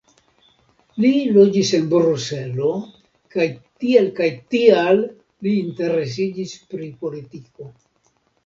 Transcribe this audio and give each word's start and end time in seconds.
Li 1.03 1.09
loĝis 1.35 1.73
en 1.79 1.83
Bruselo 1.91 2.71
kaj 3.35 3.45
tiel 3.83 4.09
kaj 4.21 4.31
tial 4.55 5.05
li 5.45 5.55
interesiĝis 5.67 6.57
pri 6.73 6.89
politiko. 7.05 7.71